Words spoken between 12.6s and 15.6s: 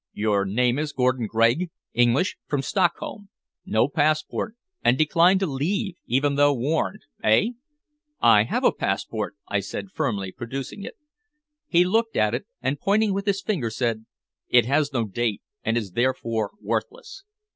and pointing with his finger, said: "It has no date,